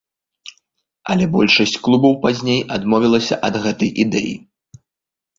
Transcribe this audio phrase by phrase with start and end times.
[1.13, 4.33] Але большасць клубаў пазней адмовілася ад гэтай ідэі.